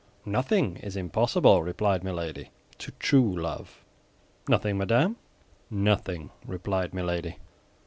[0.25, 3.83] "Nothing is impossible," replied Milady, "to true love."
[4.49, 5.15] "Nothing, madame?"
[5.69, 7.37] "Nothing," replied Milady.